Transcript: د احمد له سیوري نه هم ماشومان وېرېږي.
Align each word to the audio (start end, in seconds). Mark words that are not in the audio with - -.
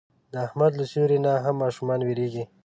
د 0.31 0.33
احمد 0.45 0.71
له 0.79 0.85
سیوري 0.91 1.17
نه 1.25 1.31
هم 1.45 1.55
ماشومان 1.63 1.99
وېرېږي. 2.03 2.43